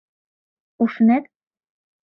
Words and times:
УШНЕТ? 0.83 1.25